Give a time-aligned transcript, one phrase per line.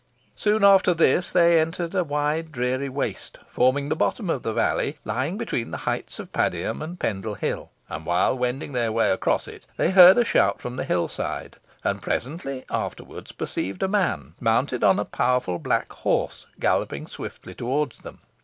[0.35, 4.97] Soon after this they entered a wide dreary waste forming the bottom of the valley,
[5.05, 9.47] lying between the heights of Padiham and Pendle Hill, and while wending their way across
[9.47, 14.33] it, they heard a shout from the hill side, and presently afterwards perceived a man,
[14.39, 18.21] mounted on a powerful black horse, galloping swiftly towards them.